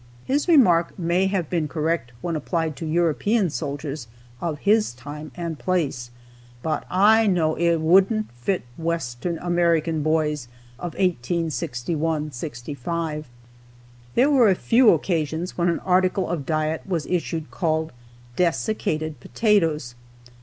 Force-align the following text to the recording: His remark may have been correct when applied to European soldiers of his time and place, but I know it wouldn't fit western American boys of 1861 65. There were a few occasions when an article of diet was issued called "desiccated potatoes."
His 0.25 0.47
remark 0.47 0.97
may 0.97 1.27
have 1.27 1.47
been 1.47 1.67
correct 1.67 2.11
when 2.21 2.35
applied 2.35 2.75
to 2.77 2.87
European 2.87 3.51
soldiers 3.51 4.07
of 4.41 4.57
his 4.57 4.93
time 4.95 5.31
and 5.35 5.59
place, 5.59 6.09
but 6.63 6.85
I 6.89 7.27
know 7.27 7.53
it 7.53 7.75
wouldn't 7.75 8.31
fit 8.31 8.63
western 8.79 9.37
American 9.37 10.01
boys 10.01 10.47
of 10.79 10.93
1861 10.95 12.31
65. 12.31 13.27
There 14.15 14.31
were 14.31 14.49
a 14.49 14.55
few 14.55 14.89
occasions 14.89 15.55
when 15.55 15.69
an 15.69 15.77
article 15.81 16.27
of 16.27 16.47
diet 16.47 16.81
was 16.87 17.05
issued 17.05 17.51
called 17.51 17.91
"desiccated 18.35 19.19
potatoes." 19.19 19.93